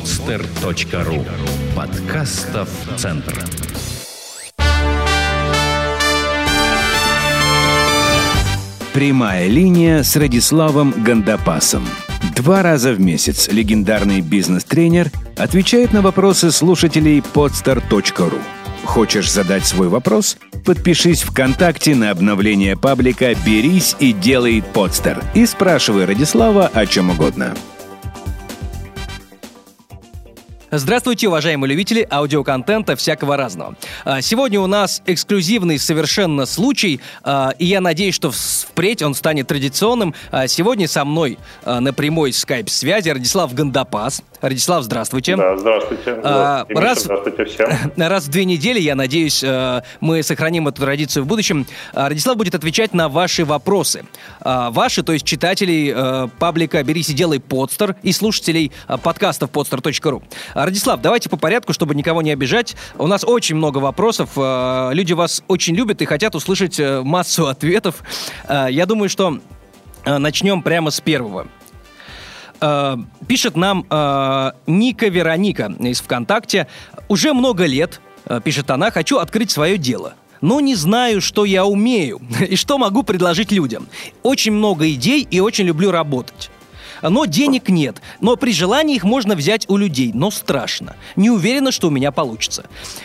[0.00, 1.26] podster.ru
[1.76, 3.44] Подкастов Центр.
[8.94, 11.86] Прямая линия с Радиславом Гандапасом.
[12.34, 18.40] Два раза в месяц легендарный бизнес-тренер отвечает на вопросы слушателей podster.ru.
[18.84, 20.38] Хочешь задать свой вопрос?
[20.64, 27.54] Подпишись ВКонтакте на обновление паблика «Берись и делай подстер» и спрашивай Радислава о чем угодно.
[30.72, 33.74] Здравствуйте, уважаемые любители аудиоконтента всякого разного.
[34.04, 39.48] А, сегодня у нас эксклюзивный совершенно случай, а, и я надеюсь, что впредь он станет
[39.48, 40.14] традиционным.
[40.30, 44.22] А, сегодня со мной на прямой скайп-связи Радислав Гандапас.
[44.40, 45.34] Радислав, здравствуйте.
[45.36, 46.16] Да, здравствуйте.
[46.20, 47.68] здравствуйте раз, здравствуйте всем.
[47.96, 49.44] Раз в две недели, я надеюсь,
[50.00, 51.66] мы сохраним эту традицию в будущем.
[51.92, 54.04] Радислав будет отвечать на ваши вопросы.
[54.40, 60.22] Ваши, то есть читателей паблика «Берись и делай подстер» и слушателей подкастов podster.ru.
[60.66, 62.76] Радислав, давайте по порядку, чтобы никого не обижать.
[62.98, 64.30] У нас очень много вопросов.
[64.36, 68.02] Э, люди вас очень любят и хотят услышать э, массу ответов.
[68.48, 69.38] Э, я думаю, что
[70.06, 71.46] начнем прямо с первого.
[73.26, 73.84] Пишет нам
[74.66, 76.68] Ника Вероника из ВКонтакте.
[77.08, 78.00] Уже много лет,
[78.44, 83.02] пишет она, хочу открыть свое дело но не знаю, что я умею и что могу
[83.02, 83.88] предложить людям.
[84.22, 86.50] Очень много идей и очень люблю работать
[87.02, 88.00] но денег нет.
[88.20, 90.96] Но при желании их можно взять у людей, но страшно.
[91.16, 92.64] Не уверена, что у меня получится.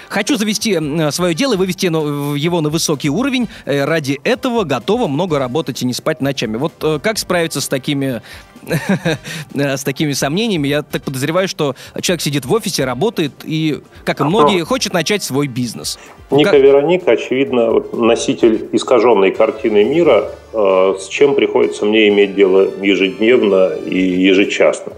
[0.09, 0.77] Хочу завести
[1.11, 3.47] свое дело и вывести его на высокий уровень.
[3.65, 6.57] Э, ради этого готова много работать и не спать ночами.
[6.57, 8.21] Вот э, как справиться с такими
[9.53, 10.67] с такими сомнениями.
[10.67, 15.23] Я так подозреваю, что человек сидит в офисе, работает и, как и многие, хочет начать
[15.23, 15.99] свой бизнес.
[16.31, 16.59] Ника как...
[16.59, 23.99] Вероника, очевидно, носитель искаженной картины мира, э, с чем приходится мне иметь дело ежедневно и
[23.99, 24.93] ежечасно.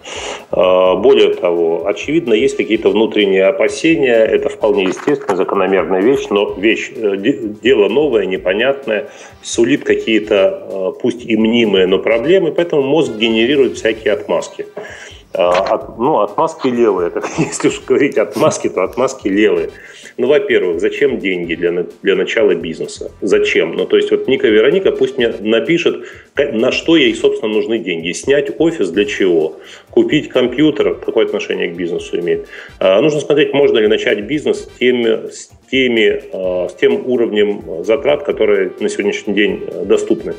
[0.52, 6.92] Э, более того, очевидно, есть какие-то внутренние опасения, это вполне естественная, закономерная вещь, но вещь,
[6.96, 9.10] э, дело новое, непонятное,
[9.44, 14.66] сулит какие-то, пусть и мнимые, но проблемы, поэтому мозг генерирует всякие отмазки.
[15.34, 17.10] От, ну, отмазки левые.
[17.10, 19.70] Так, если уж говорить отмазки, то отмазки левые.
[20.18, 23.12] Ну, во-первых, зачем деньги для, для начала бизнеса?
[23.22, 23.74] Зачем?
[23.74, 28.14] Ну, то есть, вот Ника Вероника пусть мне напишет, на что ей, собственно, нужны деньги.
[28.14, 29.60] Снять офис для чего?
[29.92, 32.48] Купить компьютер, какое отношение к бизнесу имеет?
[32.80, 37.84] А, нужно смотреть, можно ли начать бизнес с теми, с, теми, а, с тем уровнем
[37.84, 40.34] затрат, которые на сегодняшний день доступны.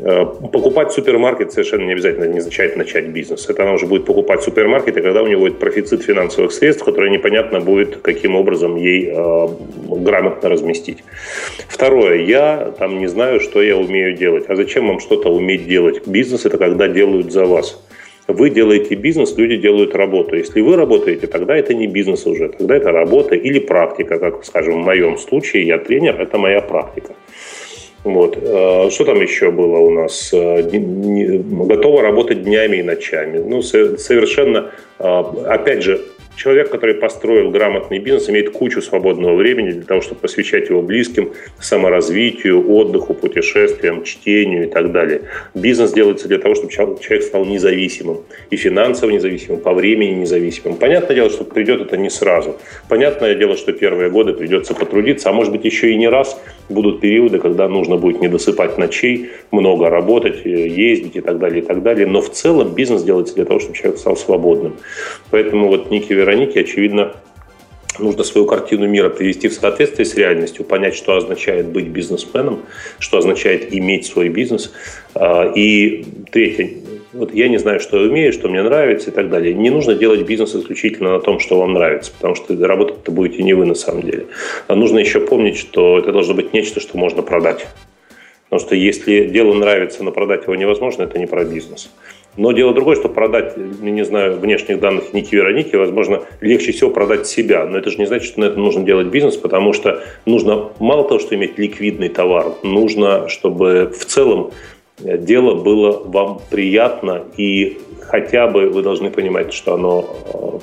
[0.00, 3.48] Э, покупать супермаркет совершенно не обязательно не означает начать бизнес.
[3.48, 7.60] Это она уже будет покупать супермаркеты, когда у него будет профицит финансовых средств, которые непонятно
[7.60, 9.48] будет, каким образом ей э,
[9.88, 11.02] грамотно разместить.
[11.68, 12.22] Второе.
[12.22, 14.44] Я там не знаю, что я умею делать.
[14.48, 16.06] А зачем вам что-то уметь делать?
[16.06, 17.82] Бизнес– это когда делают за вас.
[18.28, 20.36] Вы делаете бизнес, люди делают работу.
[20.36, 24.82] Если вы работаете, тогда это не бизнес уже, тогда это работа или практика, как, скажем,
[24.82, 27.14] в моем случае, я тренер, это моя практика.
[28.04, 28.38] Вот.
[28.40, 30.30] Э, что там еще было у нас?
[30.32, 33.38] Э, готово работать днями и ночами.
[33.38, 36.00] Ну, совершенно, э, опять же,
[36.38, 41.32] Человек, который построил грамотный бизнес, имеет кучу свободного времени для того, чтобы посвящать его близким,
[41.58, 45.22] саморазвитию, отдыху, путешествиям, чтению и так далее.
[45.54, 48.18] Бизнес делается для того, чтобы человек стал независимым.
[48.50, 50.76] И финансово независимым, по времени независимым.
[50.76, 52.56] Понятное дело, что придет это не сразу.
[52.88, 57.00] Понятное дело, что первые годы придется потрудиться, а может быть еще и не раз будут
[57.00, 61.82] периоды, когда нужно будет не досыпать ночей, много работать, ездить и так далее, и так
[61.82, 62.06] далее.
[62.06, 64.76] Но в целом бизнес делается для того, чтобы человек стал свободным.
[65.32, 67.14] Поэтому вот Ники Вероники, очевидно,
[67.98, 72.60] нужно свою картину мира привести в соответствие с реальностью, понять, что означает быть бизнесменом,
[72.98, 74.72] что означает иметь свой бизнес.
[75.14, 76.70] А, и третье,
[77.14, 79.54] вот я не знаю, что я умею, что мне нравится и так далее.
[79.54, 83.54] Не нужно делать бизнес исключительно на том, что вам нравится, потому что работать-то будете не
[83.54, 84.26] вы на самом деле.
[84.66, 87.66] А нужно еще помнить, что это должно быть нечто, что можно продать.
[88.50, 91.90] Потому что если дело нравится, но продать его невозможно, это не про бизнес.
[92.38, 97.26] Но дело другое, что продать, не знаю, внешних данных Ники Вероники, возможно, легче всего продать
[97.26, 97.66] себя.
[97.66, 101.02] Но это же не значит, что на это нужно делать бизнес, потому что нужно мало
[101.02, 104.52] того, что иметь ликвидный товар, нужно, чтобы в целом
[105.00, 110.58] дело было вам приятно и хотя бы вы должны понимать, что оно э,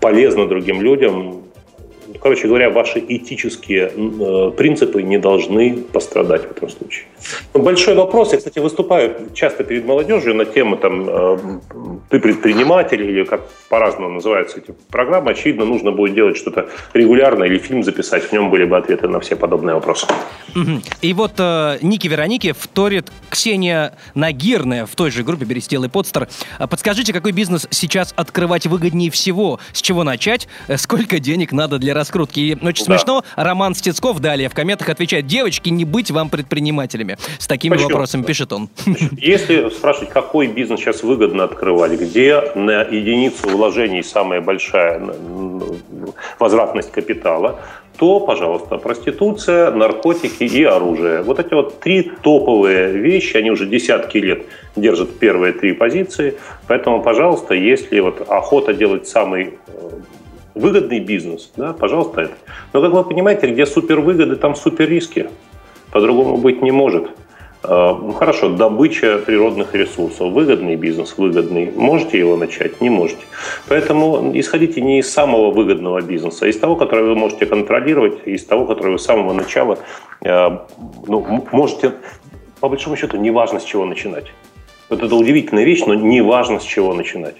[0.00, 1.44] полезно другим людям,
[2.20, 7.04] короче говоря, ваши этические э, принципы не должны пострадать в этом случае.
[7.54, 8.32] Большой вопрос.
[8.32, 11.38] Я, кстати, выступаю часто перед молодежью на тему там э,
[12.10, 15.30] «ты предприниматель» или как по-разному называются эти программы.
[15.30, 18.24] Очевидно, нужно будет делать что-то регулярно или фильм записать.
[18.24, 20.06] В нем были бы ответы на все подобные вопросы.
[21.02, 26.28] И вот э, Ники Вероники вторит Ксения Нагирная в той же группе «Берестел и Подстер».
[26.58, 29.60] Подскажите, какой бизнес сейчас открывать выгоднее всего?
[29.72, 30.48] С чего начать?
[30.76, 32.40] Сколько денег надо для раскрутки?
[32.40, 32.96] И очень да.
[32.96, 37.16] смешно, Роман Стецков далее в комментах отвечает, девочки, не быть вам предпринимателями.
[37.38, 37.90] С такими Почему?
[37.90, 38.68] вопросами пишет он.
[39.12, 45.00] Если спрашивать, какой бизнес сейчас выгодно открывать, где на единицу вложений самая большая
[46.38, 47.60] возвратность капитала,
[47.98, 51.22] то, пожалуйста, проституция, наркотики и оружие.
[51.22, 54.46] Вот эти вот три топовые вещи, они уже десятки лет
[54.76, 56.34] держат первые три позиции.
[56.68, 59.90] Поэтому, пожалуйста, если вот охота делать самый э,
[60.54, 62.34] выгодный бизнес, да, пожалуйста, это.
[62.72, 65.28] Но, как вы понимаете, где супервыгоды, там суперриски.
[65.90, 67.08] По-другому быть не может.
[67.62, 70.32] Э, ну, хорошо, добыча природных ресурсов.
[70.32, 71.72] Выгодный бизнес, выгодный.
[71.74, 72.80] Можете его начать?
[72.80, 73.22] Не можете.
[73.68, 78.44] Поэтому исходите не из самого выгодного бизнеса, а из того, который вы можете контролировать, из
[78.44, 79.78] того, который вы с самого начала
[80.22, 80.58] э,
[81.06, 81.92] ну, можете...
[82.60, 84.26] По большому счету, не важно, с чего начинать.
[84.88, 87.36] Вот это удивительная вещь, но не важно, с чего начинать.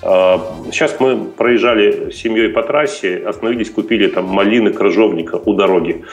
[0.00, 6.04] Сейчас мы проезжали с семьей по трассе, остановились, купили там малины крыжовника у дороги.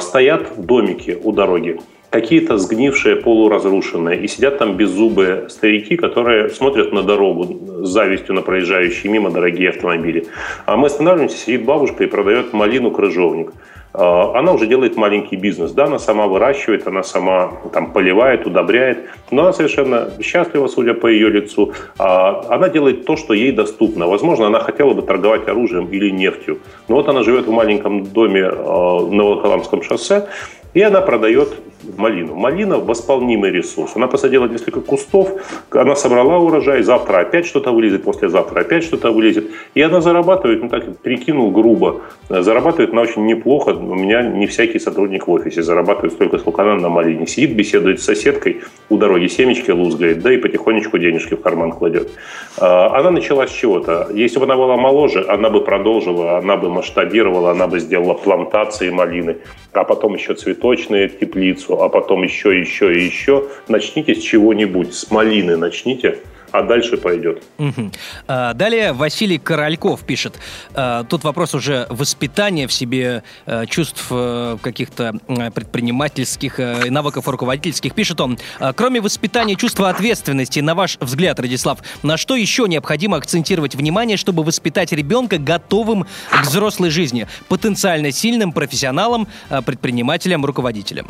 [0.00, 1.78] Стоят домики у дороги
[2.10, 4.20] какие-то сгнившие, полуразрушенные.
[4.24, 9.70] И сидят там беззубые старики, которые смотрят на дорогу с завистью на проезжающие мимо дорогие
[9.70, 10.26] автомобили.
[10.66, 13.52] А мы останавливаемся, сидит бабушка и продает малину крыжовник.
[13.92, 15.72] А, она уже делает маленький бизнес.
[15.72, 21.06] Да, она сама выращивает, она сама там поливает, удобряет, но она совершенно счастлива, судя по
[21.06, 21.72] ее лицу.
[21.98, 24.06] А, она делает то, что ей доступно.
[24.06, 26.58] Возможно, она хотела бы торговать оружием или нефтью.
[26.88, 30.28] Но вот она живет в маленьком доме а, на Волоколамском шоссе,
[30.74, 31.48] и она продает
[31.96, 32.34] малину.
[32.34, 33.92] Малина– восполнимый ресурс.
[33.96, 35.30] Она посадила несколько кустов,
[35.70, 39.50] она собрала урожай, завтра опять что-то вылезет, послезавтра опять что-то вылезет.
[39.74, 43.70] И она зарабатывает, ну так перекинул грубо, зарабатывает на очень неплохо.
[43.70, 47.26] У меня не всякий сотрудник в офисе зарабатывает столько, сколько она на малине.
[47.26, 52.10] Сидит, беседует с соседкой, у дороги семечки лузгает, да и потихонечку денежки в карман кладет.
[52.58, 54.08] А, она начала с чего-то.
[54.14, 58.90] Если бы она была моложе, она бы продолжила, она бы масштабировала, она бы сделала плантации
[58.90, 59.38] малины,
[59.72, 63.48] а потом еще цветочные теплицу, а потом еще, еще и еще.
[63.68, 66.18] Начните с чего-нибудь, с малины начните,
[66.52, 67.42] а дальше пойдет.
[67.58, 67.90] Угу.
[68.26, 70.38] Далее Василий Корольков пишет.
[70.74, 75.14] А, тут вопрос уже воспитания в себе а, чувств а, каких-то
[75.54, 77.94] предпринимательских а, навыков руководительских.
[77.94, 78.38] Пишет он,
[78.76, 84.42] кроме воспитания чувства ответственности, на ваш взгляд, Радислав, на что еще необходимо акцентировать внимание, чтобы
[84.42, 89.28] воспитать ребенка готовым к взрослой жизни, потенциально сильным профессионалом,
[89.64, 91.06] предпринимателем, руководителем?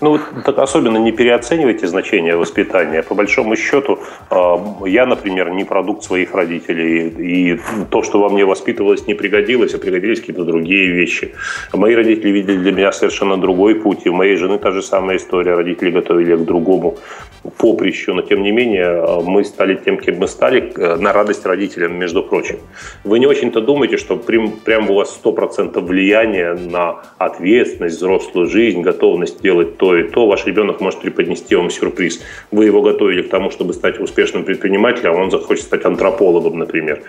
[0.00, 3.02] Ну, так особенно не переоценивайте значение воспитания.
[3.02, 3.98] По большому счету,
[4.30, 7.60] а, я, например, не продукт своих родителей, и
[7.90, 11.34] то, что во мне воспитывалось, не пригодилось, а пригодились какие-то другие вещи.
[11.72, 15.16] Мои родители видели для меня совершенно другой путь, и у моей жены та же самая
[15.16, 15.54] история.
[15.54, 16.98] Родители готовили к другому
[17.56, 21.46] поприщу, но тем не менее а, мы стали тем, кем мы стали, э, на радость
[21.46, 22.56] родителям, между прочим.
[23.04, 28.82] Вы не очень-то думаете, что прям, прям у вас 100% влияние на ответственность, взрослую жизнь,
[28.82, 32.20] готовность делать то, то и то, ваш ребенок может преподнести вам сюрприз.
[32.50, 37.04] Вы его готовили к тому, чтобы стать успешным предпринимателем, а он захочет стать антропологом, например.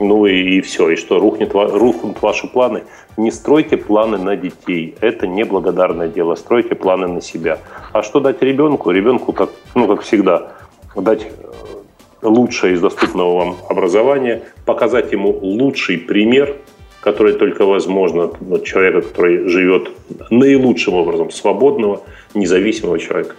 [0.00, 0.90] Ну и, и все.
[0.90, 2.82] И что, рухнет, рухнут ваши планы?
[3.16, 4.96] Не стройте планы на детей.
[5.00, 6.34] Это неблагодарное дело.
[6.34, 7.60] Стройте планы на себя.
[7.92, 8.90] А что дать ребенку?
[8.90, 10.54] Ребенку, как, ну, как всегда,
[10.96, 16.56] дать э, лучшее из доступного вам образования, показать ему лучший пример–
[17.04, 19.90] который только возможно от человека, который живет
[20.30, 22.00] наилучшим образом, свободного,
[22.32, 23.36] независимого человека.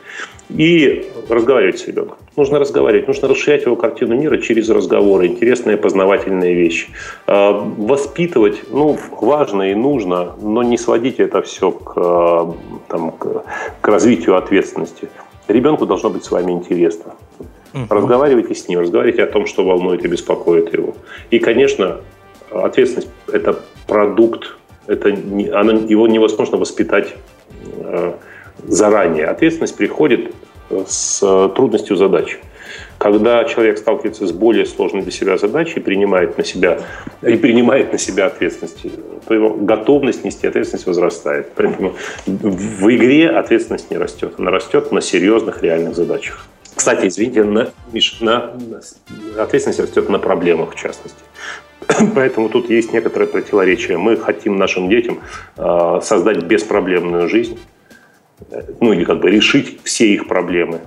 [0.50, 2.18] И разговаривать с ребенком.
[2.38, 6.90] Нужно разговаривать, нужно расширять его картину мира через разговоры, интересные познавательные вещи.
[7.26, 12.54] А, воспитывать, ну, важно и нужно, но не сводите это все к, а,
[12.88, 13.44] там, к,
[13.82, 15.10] к развитию ответственности.
[15.48, 17.14] Ребенку должно быть с вами интересно.
[17.90, 20.94] Разговаривайте с ним, разговаривайте о том, что волнует и беспокоит его.
[21.30, 21.98] И, конечно,
[22.64, 24.58] ответственность– это продукт,
[24.88, 27.16] это не, она, его невозможно воспитать
[27.64, 28.14] э,
[28.64, 29.26] заранее.
[29.26, 30.34] Ответственность приходит
[30.88, 31.20] с
[31.56, 32.40] трудностью задач.
[32.98, 36.80] Когда человек сталкивается с более сложной для себя задачей, принимает на себя
[37.22, 38.86] и принимает на себя ответственность,
[39.28, 41.52] то его готовность нести ответственность возрастает.
[41.56, 41.96] Поэтому
[42.26, 46.48] в игре ответственность не растет, она растет на серьезных реальных задачах.
[46.76, 48.54] Кстати, извините, на, Миш, на,
[49.38, 51.20] ответственность растет на проблемах в частности.
[52.16, 53.98] Поэтому тут есть некоторое противоречие.
[53.98, 55.20] Мы хотим нашим детям
[55.58, 57.60] э, создать беспроблемную жизнь,
[58.82, 60.82] ну или как бы решить все их проблемы,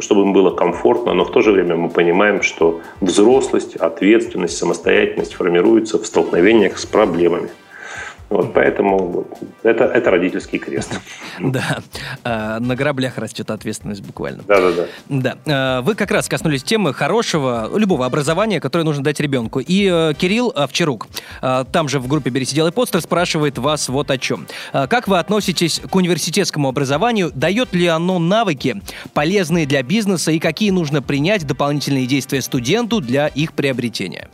[0.00, 5.34] чтобы им было комфортно, но в то же время мы понимаем, что взрослость, ответственность, самостоятельность
[5.34, 7.50] формируются в столкновениях с проблемами.
[8.32, 9.26] Вот поэтому
[9.62, 10.98] это, это родительский крест.
[11.38, 11.78] Да,
[12.24, 14.42] а, на граблях растет ответственность буквально.
[14.46, 14.86] Да, да, да.
[15.08, 19.60] Да, а, вы как раз коснулись темы хорошего, любого образования, которое нужно дать ребенку.
[19.60, 21.08] И э, Кирилл Овчарук,
[21.40, 24.46] а, там же в группе «Берите, делай постер» спрашивает вас вот о чем.
[24.72, 27.30] Как вы относитесь к университетскому образованию?
[27.34, 28.80] Дает ли оно навыки,
[29.12, 34.28] полезные для бизнеса, и какие нужно принять дополнительные действия студенту для их приобретения?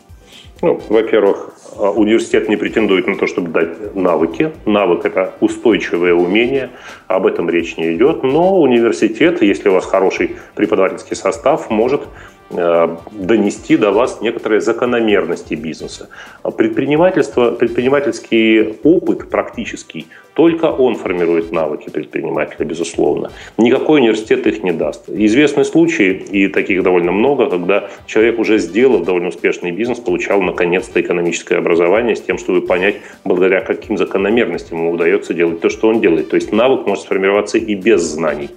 [0.61, 4.53] Ну, во-первых, а, университет не претендует на то, чтобы дать навыки.
[4.67, 6.71] Навык– это устойчивое умение,
[7.07, 8.23] об этом речь не идет.
[8.23, 15.55] Но университет, если у вас хороший преподавательский состав, может Э, донести до вас некоторые закономерности
[15.55, 16.09] бизнеса.
[16.57, 23.33] Предпринимательство, предпринимательский опыт практический, только он формирует навыки предпринимателя, безусловно.
[23.57, 25.09] Никакой университет их не даст.
[25.09, 31.00] Известны случаи, и таких довольно много, когда человек, уже сделав довольно успешный бизнес, получал наконец-то
[31.00, 36.00] экономическое образование с тем, чтобы понять, благодаря каким закономерностям ему удается делать то, что он
[36.00, 36.31] делает.
[36.31, 38.50] То есть навык может сформироваться и без знаний.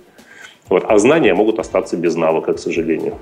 [0.69, 0.85] Вот.
[0.87, 3.17] А знания могут остаться без навыка, к сожалению.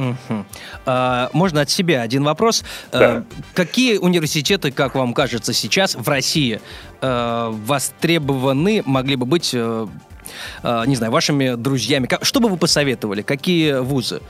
[0.00, 0.44] Угу.
[0.86, 2.64] А, можно от себя один вопрос.
[2.90, 2.98] Да.
[2.98, 6.60] А, какие университеты, как вам кажется, сейчас в России
[7.02, 9.88] а, востребованы, могли бы быть, а,
[10.86, 12.08] не знаю, вашими друзьями?
[12.22, 13.22] Что бы вы посоветовали?
[13.22, 14.22] Какие вузы?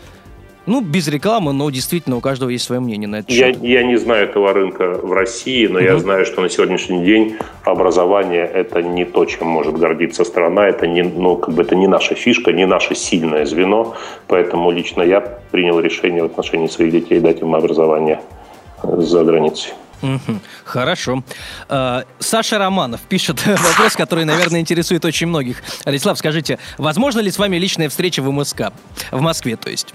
[0.71, 3.33] Ну, без рекламы, но действительно у каждого есть свое мнение на это.
[3.33, 5.85] Я, я не знаю этого рынка в России, но угу.
[5.85, 7.35] я знаю, что на сегодняшний день
[7.65, 11.89] образование это не то, чем может гордиться страна, это не, ну, как бы это не
[11.89, 13.97] наша фишка, не наше сильное звено,
[14.29, 18.21] поэтому лично я принял решение в отношении своих детей дать им образование
[18.85, 19.73] за границей.
[20.65, 21.23] Хорошо.
[21.69, 25.63] А, Саша Романов пишет вопрос, который, наверное, интересует очень многих.
[25.85, 28.73] Алислав, скажите, возможно ли с вами личная встреча в МСК?
[29.11, 29.95] В Москве, то есть?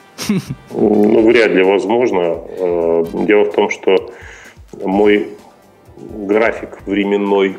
[0.72, 2.22] Ну, вряд ли возможно.
[2.22, 4.14] А, дело в том, что
[4.84, 5.30] мой
[5.98, 7.58] график временной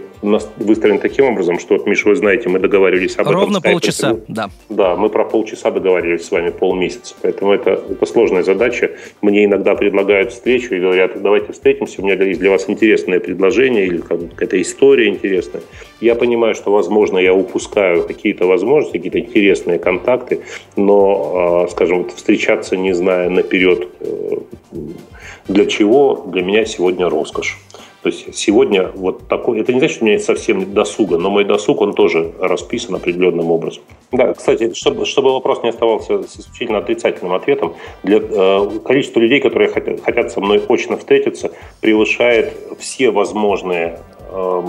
[0.56, 3.42] выстроен таким образом, что, вот, Миша, вы знаете, мы договаривались об Ровно этом.
[3.42, 4.50] Ровно полчаса, да.
[4.68, 8.90] Да, мы про полчаса договаривались с вами полмесяца, поэтому это, это сложная задача.
[9.22, 13.86] Мне иногда предлагают встречу и говорят, давайте встретимся, у меня есть для вас интересное предложение
[13.86, 15.62] или какая-то история интересная.
[16.00, 20.40] Я понимаю, что, возможно, я упускаю какие-то возможности, какие-то интересные контакты,
[20.76, 24.36] но, а, скажем, встречаться, не зная наперед, э,
[25.48, 27.58] для чего, для меня сегодня роскошь.
[28.06, 31.44] То есть сегодня вот такой, это не значит, что у меня совсем досуга, но мой
[31.44, 33.82] досуг, он тоже расписан определенным образом.
[34.12, 39.70] Да, кстати, чтобы, чтобы вопрос не оставался исключительно отрицательным ответом, для э, количество людей, которые
[39.70, 43.98] хотят, хотят со мной очно встретиться, превышает все возможные
[44.30, 44.62] э,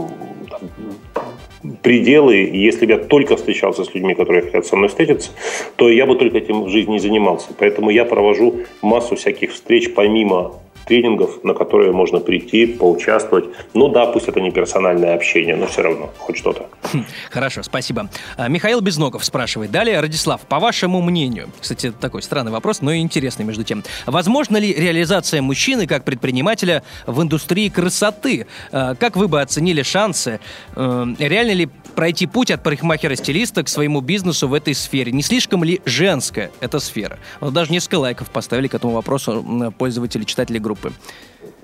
[1.83, 5.29] пределы, если бы я только встречался с людьми, которые хотят со мной встретиться,
[5.75, 7.49] то я бы только этим в жизни не занимался.
[7.59, 10.55] Поэтому я провожу массу всяких встреч помимо
[10.87, 13.45] тренингов, на которые можно прийти, поучаствовать.
[13.73, 16.67] Ну да, пусть это не персональное общение, но все равно хоть что-то.
[16.93, 18.09] Хм, хорошо, спасибо.
[18.37, 19.71] А, Михаил Безногов спрашивает.
[19.71, 23.83] Далее, Радислав, по вашему мнению, кстати, такой странный вопрос, но и интересный между тем.
[24.05, 28.47] Возможно ли реализация мужчины как предпринимателя в индустрии красоты?
[28.71, 30.39] А, как вы бы оценили шансы?
[30.75, 35.11] А, реально ли пройти путь от парикмахера-стилиста к своему бизнесу в этой сфере?
[35.11, 37.19] Не слишком ли женская эта сфера?
[37.41, 40.95] Вот даже несколько лайков поставили к этому вопросу пользователи, читатели группы группы?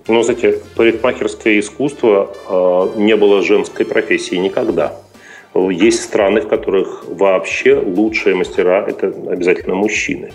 [0.07, 4.93] Ну, знаете, парикмахерское искусство э, не было женской профессией никогда.
[5.55, 10.33] Есть страны, в которых вообще лучшие мастера– это обязательно мужчины.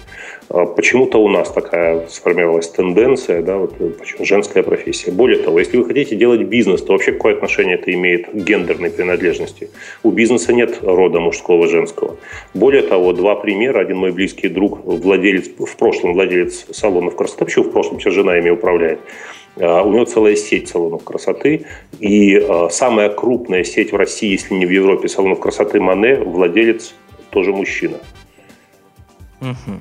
[0.50, 3.75] А почему-то у нас такая сформировалась тенденция, да, вот,
[4.21, 5.11] женская профессия.
[5.11, 8.90] Более того, если вы хотите делать бизнес, то вообще какое отношение это имеет к гендерной
[8.90, 9.69] принадлежности?
[10.02, 12.17] У бизнеса нет рода мужского женского.
[12.55, 13.81] Более того, два примера.
[13.81, 18.38] Один мой близкий друг, владелец, в прошлом владелец салонов красоты, почему в прошлом, сейчас жена
[18.38, 19.00] ими управляет,
[19.57, 21.67] а, у него целая сеть салонов красоты.
[22.00, 26.95] И а, самая крупная сеть в России, если не в Европе, салонов красоты Мане, владелец
[27.31, 27.99] тоже мужчина.
[29.40, 29.81] Угу.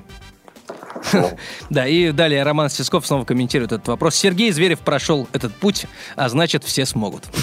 [1.69, 4.15] Да, и далее Роман Сисков снова комментирует этот вопрос.
[4.15, 5.85] Сергей Зверев прошел этот путь,
[6.15, 7.23] а значит, все смогут.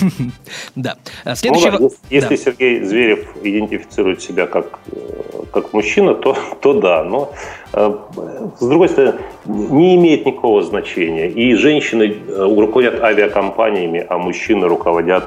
[0.74, 0.96] Да.
[1.24, 1.70] А следующий...
[1.70, 7.04] Ну, да, если Сергей Зверев идентифицирует себя как, э, как мужчина, то, то да.
[7.04, 7.32] Но,
[7.72, 7.96] э,
[8.58, 11.28] с другой стороны, не имеет никакого значения.
[11.28, 15.24] И женщины э, руководят авиакомпаниями, а мужчины руководят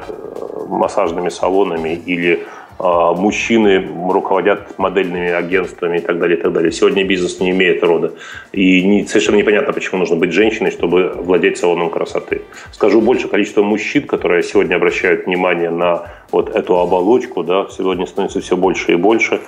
[0.67, 6.71] массажными салонами или а, мужчины руководят модельными агентствами и так далее, и так далее.
[6.71, 8.13] Сегодня бизнес не имеет рода.
[8.51, 12.41] И не, совершенно непонятно, почему нужно быть женщиной, чтобы владеть салоном красоты.
[12.71, 18.41] Скажу больше, количество мужчин, которые сегодня обращают внимание на вот эту оболочку, да, сегодня становится
[18.41, 19.39] все больше и больше.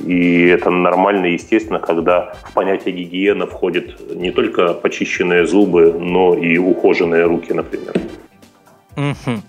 [0.00, 6.34] И это нормально и естественно, когда в понятие гигиена входит не только почищенные зубы, но
[6.34, 7.92] и ухоженные руки, например.
[8.96, 9.42] Угу.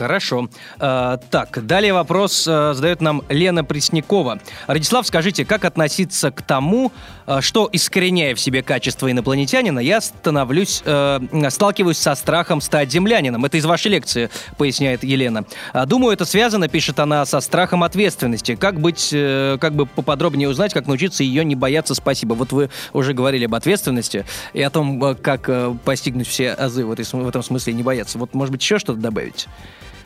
[0.00, 0.48] Хорошо.
[0.78, 4.38] А, так, далее вопрос а, задает нам Лена Преснякова.
[4.66, 6.90] Радислав, скажите, как относиться к тому,
[7.26, 13.44] а, что, искореняя в себе качество инопланетянина, я становлюсь, а, сталкиваюсь со страхом стать землянином?
[13.44, 15.44] Это из вашей лекции, поясняет Елена.
[15.84, 18.54] Думаю, это связано, пишет она, со страхом ответственности.
[18.54, 21.94] Как быть, а, как бы поподробнее узнать, как научиться ее не бояться?
[21.94, 22.32] Спасибо.
[22.32, 26.90] Вот вы уже говорили об ответственности и о том, как а, постигнуть все азы в,
[26.90, 28.16] этой, в этом смысле и не бояться.
[28.16, 29.46] Вот, может быть, еще что-то добавить?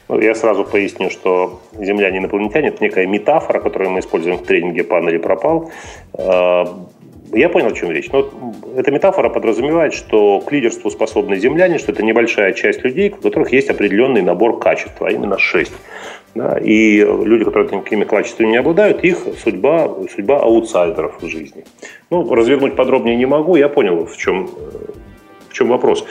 [0.09, 4.43] Ну, я сразу поясню, что Земля не инопланетяне, это некая метафора, которую мы используем в
[4.43, 5.71] тренинге «Пан или пропал».
[6.13, 6.67] А,
[7.33, 8.11] я понял, о чем речь.
[8.13, 8.31] Но
[8.77, 13.53] эта метафора подразумевает, что к лидерству способны земляне, что это небольшая часть людей, у которых
[13.53, 15.73] есть определенный набор качеств, а именно шесть.
[16.35, 21.65] Да, и люди, которые такими качествами не обладают, их судьба, судьба аутсайдеров в жизни.
[22.11, 24.51] Ну, развернуть подробнее не могу, я понял, в чем,
[25.49, 26.05] в чем вопрос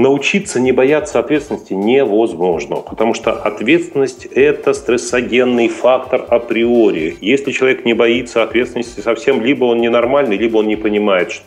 [0.00, 7.16] научиться не бояться ответственности невозможно, потому что ответственность– это стрессогенный фактор априори.
[7.20, 11.42] Если человек не боится ответственности совсем, либо он ненормальный, либо он не понимает,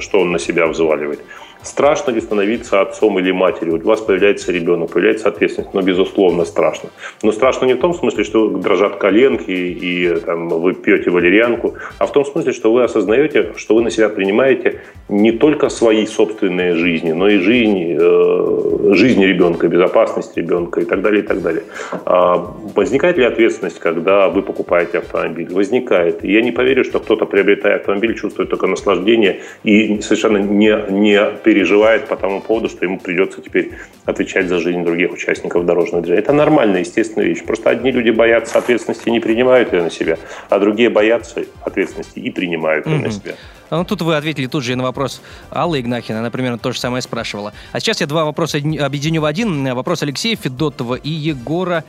[0.00, 1.20] что он на себя взваливает.
[1.66, 3.80] Страшно ли становиться отцом или матерью?
[3.82, 6.90] У вас появляется ребенок, появляется ответственность, но, безусловно, страшно.
[7.22, 12.06] Но страшно не в том смысле, что дрожат коленки и там, вы пьете валерьянку, а
[12.06, 16.74] в том смысле, что вы осознаете, что вы на себя принимаете не только свои собственные
[16.74, 21.64] жизни, но и жизнь, э, жизнь ребенка, безопасность ребенка и так далее, и так далее.
[22.04, 25.52] А возникает ли ответственность, когда вы покупаете автомобиль?
[25.52, 26.22] Возникает.
[26.22, 31.18] Я не поверю, что кто-то, приобретая автомобиль, чувствует только наслаждение и совершенно не, не
[31.56, 33.70] переживает по тому поводу, что ему придется теперь
[34.04, 36.20] отвечать за жизнь других участников дорожного движения.
[36.20, 37.42] Это нормальная, естественная вещь.
[37.44, 40.18] Просто одни люди боятся ответственности и не принимают ее на себя,
[40.50, 43.02] а другие боятся ответственности и принимают ее mm-hmm.
[43.02, 43.34] на себя.
[43.70, 47.54] Ну, тут вы ответили тут же на вопрос Аллы Игнахина, например, то же самое спрашивала.
[47.72, 49.74] А сейчас я два вопроса объединю в один.
[49.74, 51.84] Вопрос Алексея Федотова и Егора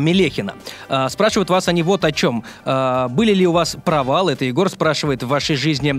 [0.00, 0.54] Мелехина.
[0.88, 2.44] Э, спрашивают вас они вот о чем.
[2.64, 4.32] Э, были ли у вас провалы?
[4.32, 5.94] Это Егор спрашивает в вашей жизни.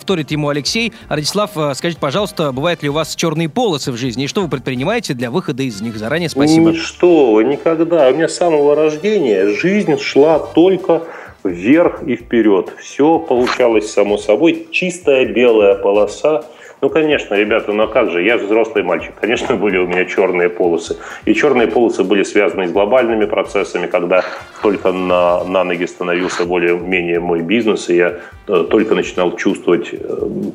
[0.00, 0.92] Вторит ему Алексей.
[1.08, 4.24] Радислав, скажите, пожалуйста, бывают ли у вас черные полосы в жизни?
[4.24, 5.96] И что вы предпринимаете для выхода из них?
[5.96, 6.74] Заранее спасибо.
[6.74, 8.08] Что вы, никогда.
[8.08, 11.02] У меня с самого рождения жизнь шла только
[11.44, 12.72] вверх и вперед.
[12.78, 14.68] Все получалось само собой.
[14.70, 16.44] Чистая белая полоса–
[16.82, 20.48] ну, конечно, ребята, ну а как же, я взрослый мальчик, конечно, были у меня черные
[20.48, 20.96] полосы.
[21.24, 24.24] И черные полосы были связаны с глобальными процессами, когда
[24.62, 28.18] только на, на ноги становился более-менее мой бизнес, и я
[28.48, 29.96] э, только начинал чувствовать э,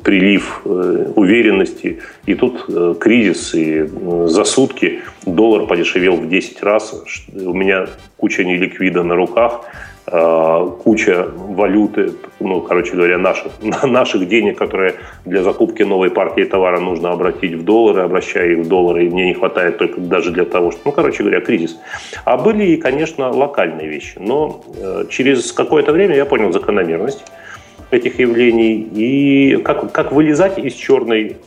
[0.04, 2.00] прилив э, уверенности.
[2.26, 2.66] И тут
[3.00, 3.88] кризис, и
[4.26, 6.94] за сутки доллар подешевел в 10 раз.
[7.34, 7.86] У меня
[8.18, 9.62] куча неликвида на руках–
[10.10, 14.94] куча валюты, ну, короче говоря, наших, наших денег, которые
[15.24, 19.26] для закупки новой партии товара нужно обратить в доллары, обращая их в доллары, и мне
[19.26, 21.78] не хватает только даже для того, что, ну, короче говоря, кризис.
[22.24, 24.18] А были и, конечно, локальные вещи.
[24.18, 27.24] Но э, через какое-то время я понял закономерность
[27.90, 31.38] этих явлений и как, как вылезать из черной,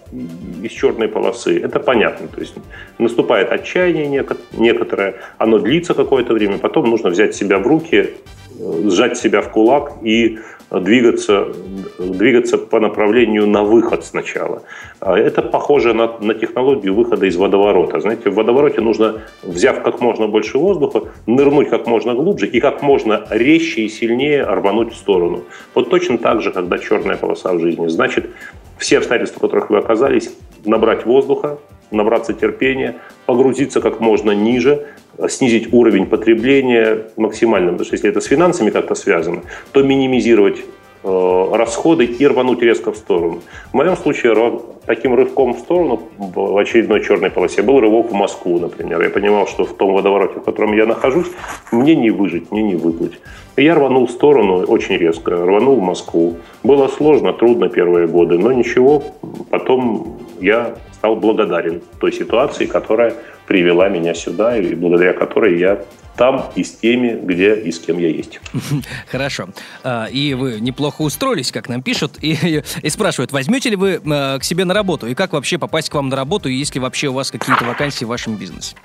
[0.63, 2.27] из черной полосы, это понятно.
[2.27, 2.55] То есть
[2.97, 8.13] наступает отчаяние некоторое, оно длится какое-то время, потом нужно взять себя в руки,
[8.85, 11.47] сжать себя в кулак и двигаться,
[11.99, 14.63] двигаться по направлению на выход сначала.
[14.99, 17.99] А это похоже на, на технологию выхода из водоворота.
[17.99, 22.81] Знаете, в водовороте нужно, взяв как можно больше воздуха, нырнуть как можно глубже и как
[22.81, 25.43] можно резче и сильнее рвануть в сторону.
[25.75, 27.87] Вот точно так же, когда черная полоса в жизни.
[27.87, 28.29] Значит,
[28.77, 31.59] все обстоятельства, в которых вы оказались, набрать воздуха,
[31.91, 34.87] набраться терпения, погрузиться как можно ниже,
[35.29, 40.59] снизить уровень потребления максимально, потому что если это с финансами как-то связано, то минимизировать
[41.03, 43.41] э, расходы и рвануть резко в сторону.
[43.71, 48.59] В моем случае таким рывком в сторону в очередной черной полосе был рывок в Москву,
[48.59, 49.01] например.
[49.01, 51.27] Я понимал, что в том водовороте, в котором я нахожусь,
[51.71, 53.19] мне не выжить, мне не выплыть.
[53.57, 56.37] Я рванул в сторону очень резко, рванул в Москву.
[56.63, 59.03] Было сложно, трудно первые годы, но ничего,
[59.49, 63.15] потом я стал благодарен той ситуации, которая
[63.51, 65.81] привела меня сюда, и благодаря которой я
[66.15, 68.39] там и с теми, где и с кем я есть.
[69.11, 69.49] Хорошо.
[69.83, 74.39] А, и вы неплохо устроились, как нам пишут, и, и спрашивают, возьмете ли вы а,
[74.39, 76.79] к себе на работу, и как вообще попасть к вам на работу, и есть ли
[76.79, 78.77] вообще у вас какие-то вакансии в вашем бизнесе?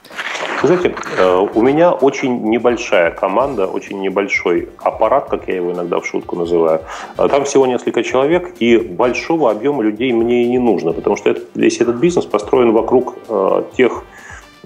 [0.62, 6.07] знаете, э, у меня очень небольшая команда, очень небольшой аппарат, как я его иногда в
[6.07, 6.81] шутку называю.
[7.18, 11.37] Э, там всего несколько человек, и большого объема людей мне и не нужно, потому что
[11.55, 14.02] весь этот бизнес построен вокруг э, тех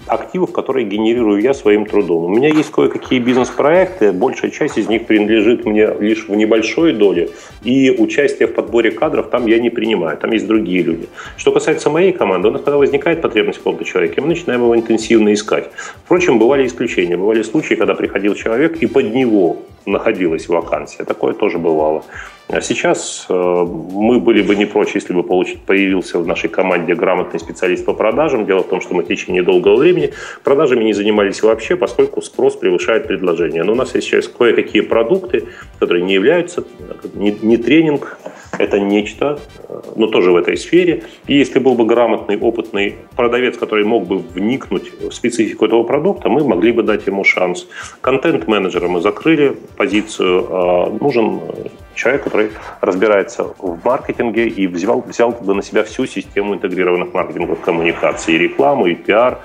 [0.07, 2.25] активов, которые генерирую я своим трудом.
[2.25, 7.29] У меня есть кое-какие бизнес-проекты, большая часть из них принадлежит мне лишь в небольшой доле,
[7.63, 11.07] и участие в подборе кадров там я не принимаю, там есть другие люди.
[11.37, 14.75] Что касается моей команды, у нас когда возникает потребность в каком-то человеке, мы начинаем его
[14.75, 15.69] интенсивно искать.
[16.05, 21.03] Впрочем, бывали исключения, бывали случаи, когда приходил человек, и под него находилась вакансия.
[21.03, 22.03] Такое тоже бывало.
[22.47, 26.95] А сейчас э, мы были бы не прочь, если бы получить, появился в нашей команде
[26.95, 28.45] грамотный специалист по продажам.
[28.45, 29.90] Дело в том, что мы в течение долгого времени
[30.43, 33.63] продажами не занимались вообще, поскольку спрос превышает предложение.
[33.63, 35.47] Но у нас есть сейчас кое-какие продукты,
[35.79, 36.63] которые не являются,
[37.13, 38.17] не, не тренинг,
[38.57, 41.03] это нечто, э, но тоже в этой сфере.
[41.27, 46.29] И если был бы грамотный, опытный продавец, который мог бы вникнуть в специфику этого продукта,
[46.29, 47.67] мы могли бы дать ему шанс.
[48.01, 50.47] Контент-менеджера мы закрыли позицию.
[50.49, 51.39] А нужен
[51.95, 52.51] человек, который
[52.81, 58.87] разбирается в маркетинге и взял, взял на себя всю систему интегрированных маркетинговых коммуникаций, и рекламу,
[58.87, 59.39] и пиар,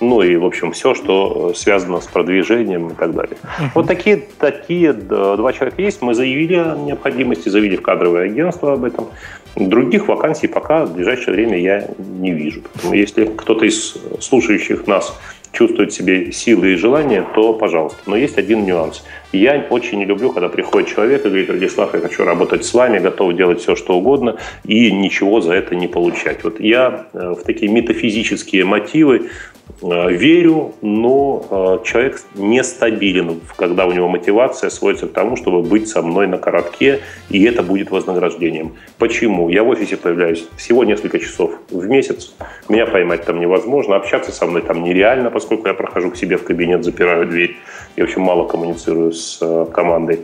[0.00, 3.36] ну и, в общем, все, что связано с продвижением и так далее.
[3.42, 3.66] Uh-huh.
[3.74, 6.02] Вот такие, такие два человека есть.
[6.02, 9.08] Мы заявили о необходимости, заявили в кадровое агентство об этом.
[9.56, 12.62] Других вакансий пока в ближайшее время я не вижу.
[12.72, 15.18] Поэтому если кто-то из слушающих нас
[15.52, 17.98] чувствует в себе силы и желания, то пожалуйста.
[18.06, 19.04] Но есть один нюанс.
[19.32, 22.98] Я очень не люблю, когда приходит человек и говорит, Радислав, я хочу работать с вами,
[22.98, 26.44] готов делать все, что угодно, и ничего за это не получать.
[26.44, 29.49] Вот я э, в такие метафизические мотивы Э,
[29.82, 36.02] верю, но э, человек нестабилен, когда у него мотивация сводится к тому, чтобы быть со
[36.02, 38.74] мной на коротке, и это будет вознаграждением.
[38.98, 39.48] Почему?
[39.48, 42.34] Я в офисе появляюсь всего несколько часов в месяц,
[42.68, 46.44] меня поймать там невозможно, общаться со мной там нереально, поскольку я прохожу к себе в
[46.44, 47.56] кабинет, запираю дверь,
[47.96, 50.20] я очень мало коммуницирую с э, командой.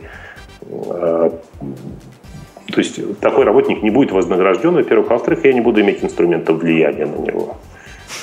[0.67, 5.09] То есть такой работник не будет вознагражден, во-первых.
[5.09, 7.57] А во-вторых, я не буду иметь инструментов влияния на него.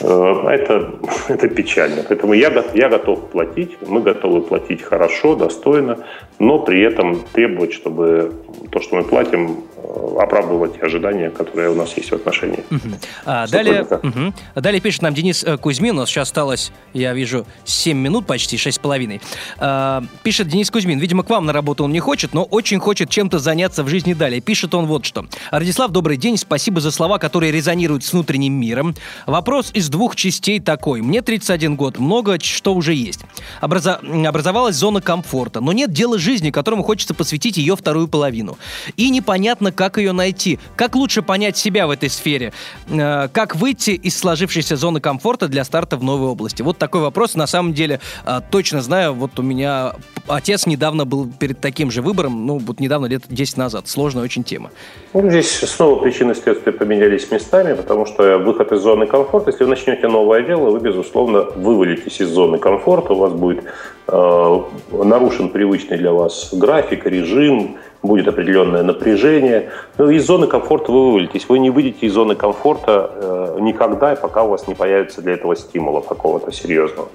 [0.01, 0.95] Э, это,
[1.29, 2.03] это печально.
[2.09, 5.99] Поэтому я, я готов платить, мы готовы платить хорошо, достойно,
[6.39, 8.33] но при этом требовать, чтобы
[8.71, 12.65] то, что мы платим, э, оправдывать ожидания, которые у нас есть в отношении.
[12.71, 12.95] Угу.
[13.27, 14.33] А, далее, угу.
[14.55, 18.57] далее пишет нам Денис э, Кузьмин, у нас сейчас осталось, я вижу, 7 минут почти,
[18.57, 19.21] 6,5.
[19.59, 23.11] А, пишет Денис Кузьмин, видимо, к вам на работу он не хочет, но очень хочет
[23.11, 24.41] чем-то заняться в жизни далее.
[24.41, 25.27] Пишет он вот что.
[25.51, 28.95] Радислав, добрый день, спасибо за слова, которые резонируют с внутренним миром.
[29.27, 31.03] Вопрос из двух частей такой.
[31.03, 33.21] Мне 31 год, много что уже есть.
[33.61, 34.01] Образо...
[34.27, 38.57] Образовалась зона комфорта, но нет дела жизни, которому хочется посвятить ее вторую половину.
[38.97, 40.59] И непонятно, как ее найти.
[40.77, 42.53] Как лучше понять себя в этой сфере?
[42.89, 46.63] Э, как выйти из сложившейся зоны комфорта для старта в новой области?
[46.63, 47.35] Вот такой вопрос.
[47.35, 49.95] На самом деле, э, точно знаю, вот у меня
[50.29, 53.89] отец недавно был перед таким же выбором, ну, вот недавно, лет 10 назад.
[53.89, 54.71] Сложная очень тема.
[55.13, 59.71] Ну, здесь снова причины следствия поменялись местами, потому что выход из зоны комфорта, если вы
[59.71, 63.65] начнете новое дело, вы, безусловно, вывалитесь из зоны комфорта, у вас будет
[64.07, 64.61] э,
[64.93, 69.71] нарушен привычный для вас график, режим, будет определенное напряжение.
[69.97, 71.49] Но из зоны комфорта вы вывалитесь.
[71.49, 75.57] Вы не выйдете из зоны комфорта э, никогда, пока у вас не появится для этого
[75.57, 77.09] стимула какого-то серьезного.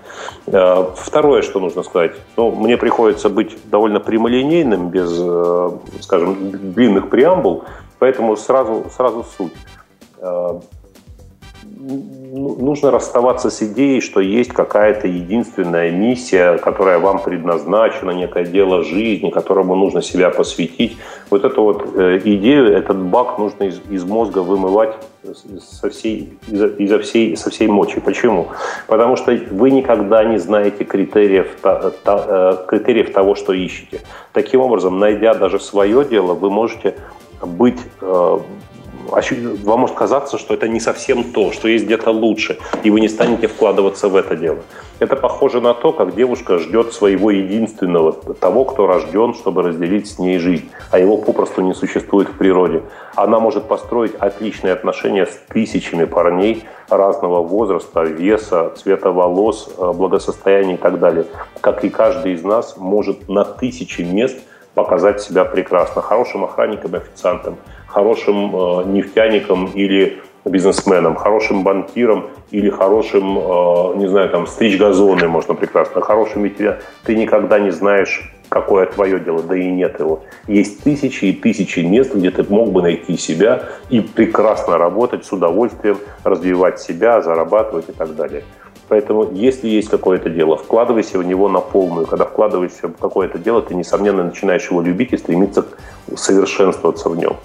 [0.48, 2.14] Э, второе, что нужно сказать.
[2.36, 5.70] Ну, мне приходится быть довольно прямолинейным, без, э,
[6.02, 7.66] скажем, длинных преамбул,
[8.00, 9.54] поэтому сразу, сразу суть
[10.18, 10.62] э, ну,
[11.80, 19.30] нужно расставаться с идеей, что есть какая-то единственная миссия, которая вам предназначена, некое дело жизни,
[19.30, 20.98] которому нужно себя посвятить.
[21.30, 24.96] Вот эту вот э, идею, этот баг нужно из, из мозга вымывать
[25.60, 28.02] со всей, изо, изо всей, со всей мочи.
[28.02, 28.48] Почему?
[28.88, 34.02] Потому что вы никогда не знаете критериев, та, та, э, критериев того, что ищете.
[34.34, 36.96] Таким образом, найдя даже свое дело, вы можете
[37.42, 38.40] быть э,
[39.64, 43.10] вам может казаться, что это не совсем то, что есть где-то лучше, и вы не
[43.10, 44.60] станете вкладываться в это дело.
[45.00, 50.20] Это похоже на то, как девушка ждет своего единственного, того, кто рожден, чтобы разделить с
[50.20, 52.84] ней жизнь, а его попросту не существует в природе.
[53.16, 60.76] Она может построить отличные отношения с тысячами парней разного возраста, веса, цвета волос, э, благосостояния
[60.76, 61.26] и так далее.
[61.62, 64.38] Как и каждый из нас может на тысячи мест
[64.74, 67.58] показать себя прекрасно, хорошим охранником, официантом,
[67.90, 75.28] хорошим э, нефтяником или бизнесменом, хорошим банкиром или хорошим, э, не знаю, там, стричь газоны
[75.28, 76.82] можно прекрасно, хорошим ветеринаром.
[77.04, 80.22] Ты никогда не знаешь, какое твое дело, да и нет его.
[80.48, 85.32] Есть тысячи и тысячи мест, где ты мог бы найти себя и прекрасно работать с
[85.32, 88.44] удовольствием, развивать себя, зарабатывать и так далее.
[88.88, 92.08] Поэтому, если есть какое-то дело, вкладывайся в него на полную.
[92.08, 95.64] Когда вкладываешься в какое-то дело, ты, несомненно, начинаешь его любить и стремиться
[96.16, 97.38] совершенствоваться в нем.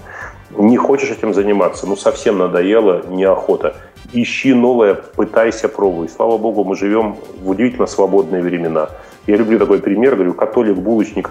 [0.57, 3.77] Не хочешь этим заниматься, ну совсем надоело, неохота.
[4.12, 6.09] Ищи новое, пытайся, пробуй.
[6.09, 8.90] Слава богу, мы живем в удивительно свободные времена.
[9.27, 11.31] Я люблю такой пример, говорю, католик-булочник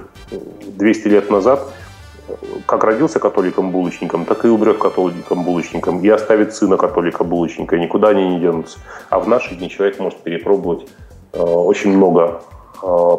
[0.78, 1.68] 200 лет назад–
[2.66, 7.78] как родился католиком-булочником, так и умрет католиком-булочником и оставит сына католика-булочника.
[7.78, 8.80] Никуда они не денутся.
[9.10, 10.88] А в наши дни человек может перепробовать
[11.34, 12.42] э, очень много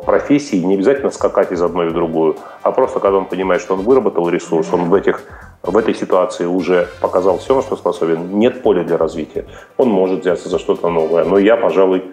[0.04, 3.80] профессий, не обязательно скакать из одной в другую, а просто когда он понимает, что он
[3.80, 5.22] выработал ресурс, он в, этих,
[5.62, 9.46] в этой ситуации уже показал все, на что способен, нет поля для развития,
[9.78, 11.24] он может взяться за что-то новое.
[11.24, 12.04] Но я, пожалуй,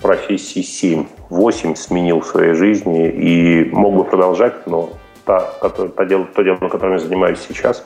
[0.00, 4.90] профессии 7-8 сменил в своей жизни и мог бы продолжать, но
[5.24, 7.84] та, то, дело, то дело, которым я занимаюсь сейчас,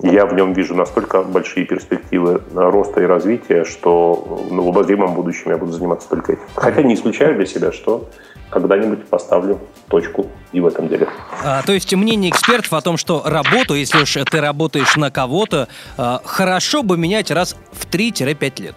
[0.00, 5.50] я в нем вижу настолько большие перспективы роста и развития, что ну, в обозримом будущем
[5.50, 6.42] я буду заниматься только этим.
[6.54, 8.08] Хотя не исключаю для себя, что
[8.50, 11.08] когда-нибудь поставлю точку и в этом деле.
[11.42, 15.68] А, то есть мнение экспертов о том, что работу, если уж ты работаешь на кого-то,
[15.96, 18.76] а, хорошо бы менять раз в 3-5 лет.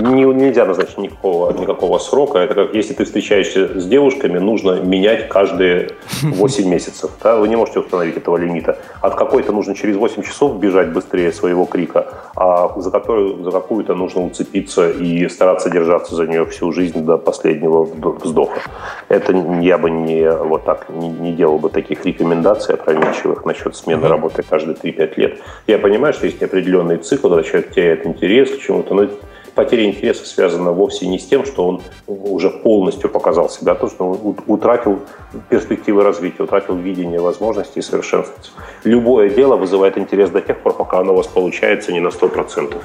[0.00, 2.38] Не, нельзя назначить никакого, никакого срока.
[2.38, 5.90] Это как если ты встречаешься с девушками, нужно менять каждые
[6.22, 7.10] 8 месяцев.
[7.22, 7.36] Да?
[7.36, 8.78] Вы не можете установить этого лимита.
[9.00, 13.94] От какой-то нужно через 8 часов бежать быстрее своего крика, а за, которую, за какую-то
[13.94, 18.60] нужно уцепиться и стараться держаться за нее всю жизнь до последнего вздоха.
[19.08, 24.08] Это я бы не вот так не, не делал бы таких рекомендаций опрометчивых насчет смены
[24.08, 25.38] работы каждые 3-5 лет.
[25.66, 29.08] Я понимаю, что есть определенный цикл, когда человек теряет интерес к чему-то, но
[29.54, 34.10] потеря интереса связана вовсе не с тем, что он уже полностью показал себя, то, что
[34.10, 35.00] он утратил
[35.48, 38.52] перспективы развития, утратил видение возможностей и совершенствоваться.
[38.84, 42.76] Любое дело вызывает интерес до тех пор, пока оно у вас получается не на 100%,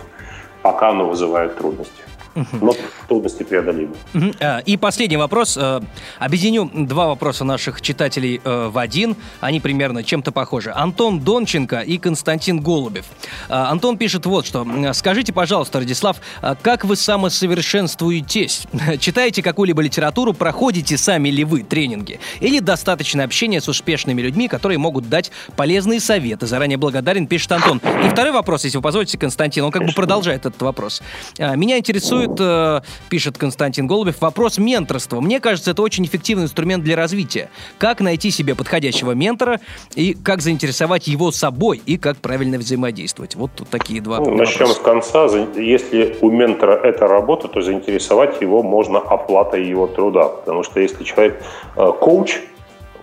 [0.62, 2.74] пока оно вызывает трудности но
[3.08, 3.96] трудности преодолимы.
[4.40, 5.58] А, и последний вопрос.
[5.60, 5.82] Э,
[6.20, 9.16] объединю два вопроса наших читателей э, в один.
[9.42, 10.72] Они примерно чем-то похожи.
[10.72, 13.06] Антон Донченко и Константин Голубев.
[13.50, 14.66] Антон пишет вот что.
[14.94, 16.18] Скажите, пожалуйста, Радислав,
[16.62, 18.68] как вы самосовершенствуетесь?
[19.00, 22.20] Читаете какую-либо литературу, проходите сами ли вы тренинги?
[22.40, 26.46] Или достаточно общения с успешными людьми, которые могут дать полезные советы?
[26.46, 27.82] Заранее благодарен, пишет Антон.
[28.06, 31.02] И второй вопрос, если вы позволите, Константин, он как бы продолжает этот вопрос.
[31.38, 35.22] Меня интересует интересует, э, пишет Константин Голубев, вопрос менторства.
[35.22, 37.50] Мне кажется, это очень эффективный инструмент для развития.
[37.78, 39.60] Как найти себе подходящего ментора
[39.96, 43.36] и как заинтересовать его собой и как правильно взаимодействовать.
[43.36, 45.28] Вот тут такие два ну, Начнем с конца.
[45.56, 50.26] Если у ментора это работа, то заинтересовать его можно оплатой его труда.
[50.26, 51.42] Потому что если человек
[51.76, 52.40] э, коуч,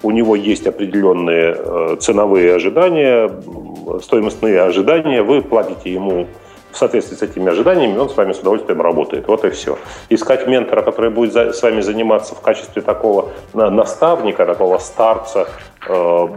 [0.03, 3.31] у него есть определенные э, ценовые ожидания,
[4.03, 6.27] стоимостные ожидания, вы платите ему
[6.77, 9.27] в соответствии с этими ожиданиями, он с вами с удовольствием работает.
[9.29, 9.79] Вот и все.
[10.11, 15.49] Искать ментора, который будет за, с вами заниматься в качестве такого наставника, такого старца,
[15.89, 16.29] э,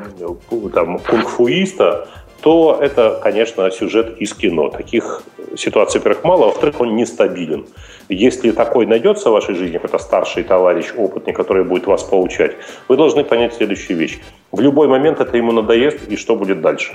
[0.73, 2.07] там, кунг-фуиста,
[2.41, 4.69] то это, конечно, сюжет из кино.
[4.69, 5.23] Таких
[5.57, 7.65] ситуаций, во-первых, мало, во-вторых, он нестабилен.
[8.07, 12.55] Если такой найдется в вашей жизни, какой-то старший товарищ, опытный, который будет вас получать,
[12.87, 14.19] вы должны понять следующую вещь.
[14.53, 16.93] В любой момент это ему надоест, и что будет дальше?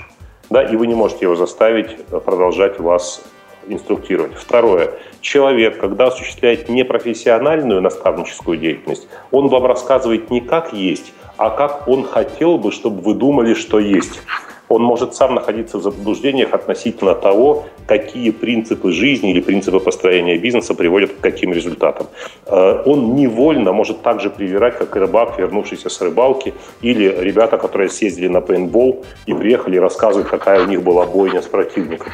[0.49, 3.23] Да, и вы не можете его заставить продолжать вас
[3.67, 4.33] инструктировать.
[4.35, 4.91] Второе.
[5.21, 12.03] Человек, когда осуществляет непрофессиональную наставническую деятельность, он вам рассказывает не как есть, а как он
[12.03, 14.21] хотел бы, чтобы вы думали, что есть
[14.67, 20.73] он может сам находиться в заблуждениях относительно того, какие принципы жизни или принципы построения бизнеса
[20.73, 22.07] приводят к каким результатам.
[22.47, 27.89] Э, он невольно может также привирать, как и рыбак, вернувшийся с рыбалки, или ребята, которые
[27.89, 32.11] съездили на пейнтбол и приехали и рассказывают, какая у них была бойня с противником.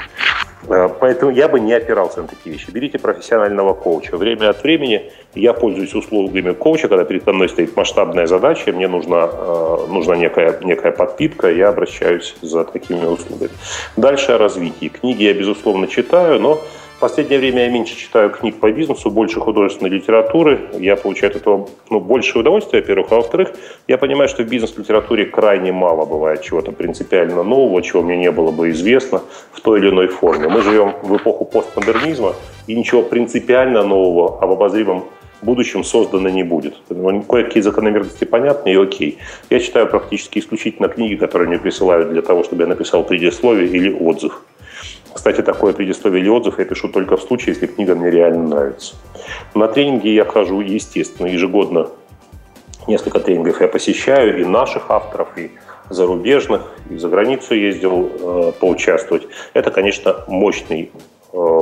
[0.71, 2.71] Э, поэтому я бы не опирался на такие вещи.
[2.71, 4.15] Берите профессионального коуча.
[4.15, 9.29] Время от времени я пользуюсь услугами коуча, когда передо мной стоит масштабная задача, мне нужна,
[9.31, 13.51] э, нужна некая, некая подпитка, я обращаюсь за такими услугами.
[13.97, 14.88] Дальше о развитии.
[14.88, 16.62] Книги я, безусловно, читаю, но
[17.01, 20.69] последнее время я меньше читаю книг по бизнесу, больше художественной литературы.
[20.79, 23.11] Я получаю от этого ну, больше удовольствия, во-первых.
[23.11, 23.49] А во-вторых,
[23.87, 28.51] я понимаю, что в бизнес-литературе крайне мало бывает чего-то принципиально нового, чего мне не было
[28.51, 30.47] бы известно в той или иной форме.
[30.47, 32.35] Мы живем в эпоху постмодернизма,
[32.67, 35.03] и ничего принципиально нового об обозримом
[35.41, 36.75] будущем создано не будет.
[36.87, 39.17] Кое-какие закономерности понятны и окей.
[39.49, 43.91] Я читаю практически исключительно книги, которые мне присылают для того, чтобы я написал предисловие или
[43.91, 44.43] отзыв.
[45.13, 48.95] Кстати, такое предисловие или отзыв я пишу только в случае, если книга мне реально нравится.
[49.54, 51.89] На тренинги я хожу, естественно, ежегодно
[52.88, 55.52] несколько тренингов я посещаю, и наших авторов, и
[55.89, 59.28] зарубежных, и за границу ездил э, поучаствовать.
[59.54, 60.91] Это, конечно, мощный,
[61.34, 61.62] э,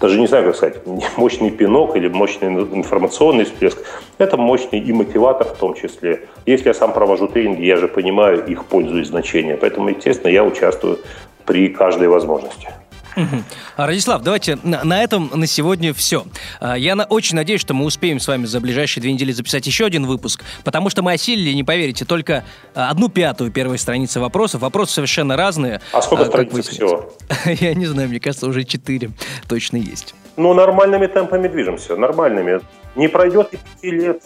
[0.00, 0.86] даже не знаю, как сказать,
[1.16, 3.78] мощный пинок или мощный информационный всплеск.
[4.18, 6.28] Это мощный и мотиватор в том числе.
[6.46, 9.56] Если я сам провожу тренинги, я же понимаю их пользу и значение.
[9.56, 10.98] Поэтому, естественно, я участвую
[11.44, 12.68] при каждой возможности.
[13.16, 13.42] Угу.
[13.76, 16.24] Радислав, давайте на, на этом на сегодня все.
[16.60, 19.66] А, я на, очень надеюсь, что мы успеем с вами за ближайшие две недели записать
[19.66, 24.20] еще один выпуск, потому что мы осилили, не поверите, только а, одну пятую первой страницы
[24.20, 24.62] вопросов.
[24.62, 25.80] Вопросы совершенно разные.
[25.92, 27.12] А сколько а, страниц всего?
[27.44, 29.10] Я не знаю, мне кажется, уже четыре
[29.48, 30.14] точно есть.
[30.36, 32.60] Ну, нормальными темпами движемся, нормальными.
[32.94, 34.22] Не пройдет и пяти лет.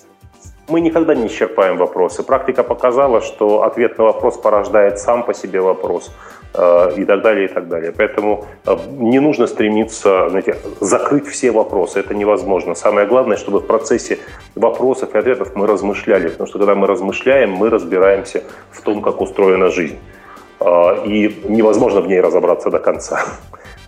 [0.69, 2.23] Мы никогда не исчерпаем вопросы.
[2.23, 6.11] Практика показала, что ответ на вопрос порождает сам по себе вопрос.
[6.57, 7.91] Э, и так далее, и так далее.
[7.91, 12.77] Поэтому э, не нужно стремиться знаете, закрыть все вопросы, это невозможно.
[12.77, 14.19] Самое главное, чтобы в процессе
[14.55, 19.21] вопросов и ответов мы размышляли, потому что когда мы размышляем, мы разбираемся в том, как
[19.21, 19.99] устроена жизнь.
[20.61, 23.25] Э, и невозможно в ней разобраться до конца.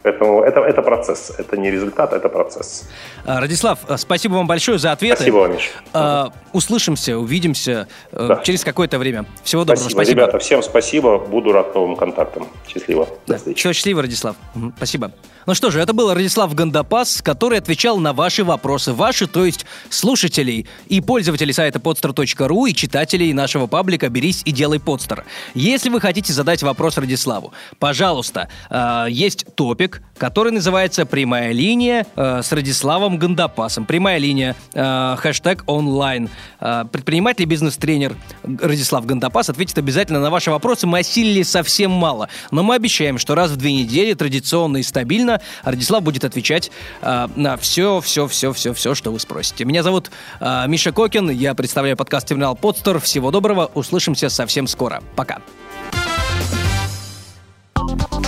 [0.06, 2.88] Поэтому это, это процесс, это не результат, это процесс.
[3.24, 5.16] А, Радислав, а, спасибо вам большое за ответы.
[5.16, 5.70] Спасибо вам, Миша.
[5.92, 8.40] Uh, услышимся, увидимся да.
[8.44, 9.24] через какое-то время.
[9.42, 9.80] Всего доброго.
[9.80, 9.98] Спасибо.
[9.98, 10.20] спасибо.
[10.20, 11.18] Ребята, всем спасибо.
[11.18, 12.46] Буду рад новым контактам.
[12.68, 13.08] Счастливо.
[13.26, 13.36] Да.
[13.56, 14.36] Счастливо, Радислав.
[14.54, 14.74] Угу.
[14.76, 15.10] Спасибо.
[15.46, 18.92] Ну что же, это был Радислав Гандапас, который отвечал на ваши вопросы.
[18.92, 24.80] Ваши, то есть слушателей и пользователей сайта podster.ru и читателей нашего паблика «Берись и делай
[24.80, 25.24] подстер».
[25.54, 32.42] Если вы хотите задать вопрос Радиславу, пожалуйста, э, есть топик, который называется «Прямая линия» э,
[32.42, 33.84] с Радиславом Гандапасом.
[33.84, 36.28] Прямая линия, э, хэштег онлайн.
[36.60, 40.86] Э, предприниматель и бизнес-тренер Радислав Гандапас ответит обязательно на ваши вопросы.
[40.86, 45.40] Мы осилили совсем мало, но мы обещаем, что раз в две недели традиционно и стабильно
[45.64, 46.70] Радислав будет отвечать
[47.02, 49.64] э, на все, все, все, все, все, что вы спросите.
[49.64, 53.00] Меня зовут э, Миша Кокин, я представляю подкаст «Терминал Подстер».
[53.00, 55.02] Всего доброго, услышимся совсем скоро.
[55.14, 55.38] Пока.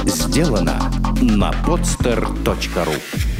[0.05, 3.38] Сделано на podster.ru